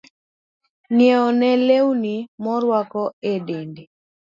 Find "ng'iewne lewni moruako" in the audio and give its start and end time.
0.93-3.03